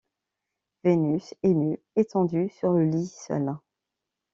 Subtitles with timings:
[0.83, 3.55] Vénus est nue, étendue sur le lit, seule.